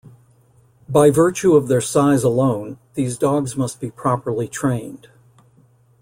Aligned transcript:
By 0.89 1.11
virtue 1.11 1.53
of 1.55 1.67
their 1.67 1.79
size 1.79 2.23
alone, 2.23 2.79
these 2.95 3.19
dogs 3.19 3.55
must 3.55 3.79
be 3.79 3.91
properly 3.91 4.47
trained. 4.47 5.09